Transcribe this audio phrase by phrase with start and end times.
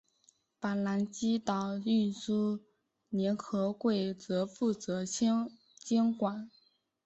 [0.59, 2.59] 法兰西岛运输
[3.09, 6.49] 联合会则负责监管。